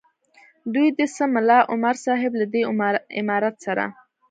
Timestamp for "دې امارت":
2.53-3.55